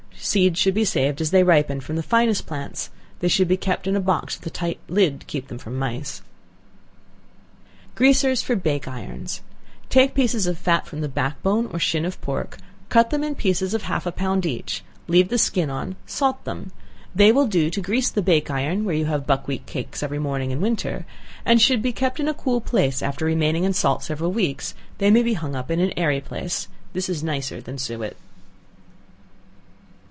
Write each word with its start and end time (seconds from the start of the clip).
Seeds 0.23 0.59
should 0.59 0.75
be 0.75 0.85
saved 0.85 1.19
as 1.19 1.31
they 1.31 1.41
ripen, 1.41 1.81
from 1.81 1.95
the 1.95 2.03
finest 2.03 2.45
plants; 2.45 2.91
they 3.19 3.27
should 3.27 3.47
be 3.47 3.57
kept 3.57 3.87
in 3.87 3.95
a 3.95 3.99
box 3.99 4.37
with 4.39 4.45
a 4.45 4.49
tight 4.51 4.79
lid 4.87 5.19
to 5.21 5.25
keep 5.25 5.47
them 5.47 5.57
from 5.57 5.77
mice. 5.79 6.21
Greasers 7.95 8.39
for 8.43 8.55
Bake 8.55 8.87
irons. 8.87 9.41
Take 9.89 10.13
pieces 10.13 10.45
of 10.45 10.59
fat 10.59 10.85
from 10.85 11.01
the 11.01 11.09
back 11.09 11.41
bone, 11.41 11.65
or 11.73 11.79
chine 11.79 12.05
of 12.05 12.21
pork; 12.21 12.59
cut 12.87 13.09
them 13.09 13.23
in 13.23 13.33
pieces 13.33 13.73
of 13.73 13.81
half 13.83 14.05
a 14.05 14.11
pound 14.11 14.45
each; 14.45 14.83
leave 15.07 15.29
the 15.29 15.39
skin 15.39 15.71
on; 15.71 15.95
salt 16.05 16.41
them. 16.45 16.71
They 17.15 17.31
will 17.31 17.47
do 17.47 17.71
to 17.71 17.81
grease 17.81 18.11
the 18.11 18.21
bake 18.21 18.51
iron 18.51 18.85
where 18.85 18.95
you 18.95 19.05
have 19.05 19.27
buckwheat 19.27 19.65
cakes 19.65 20.03
every 20.03 20.19
morning 20.19 20.51
in 20.51 20.61
winter, 20.61 21.05
and 21.43 21.59
should 21.59 21.81
be 21.81 21.91
kept 21.91 22.19
in 22.19 22.27
a 22.27 22.33
cool 22.35 22.61
place; 22.61 23.01
after 23.01 23.25
remaining 23.25 23.63
in 23.63 23.73
salt 23.73 24.03
several 24.03 24.31
weeks, 24.31 24.75
they 24.99 25.09
may 25.09 25.23
be 25.23 25.33
hung 25.33 25.55
up 25.55 25.71
in 25.71 25.79
an 25.79 25.91
airy 25.97 26.21
place. 26.21 26.67
This 26.93 27.09
is 27.09 27.23
nicer 27.23 27.59
than 27.59 27.79
suet. 27.79 28.15